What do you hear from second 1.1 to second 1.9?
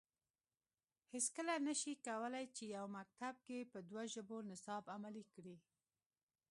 هیڅکله نه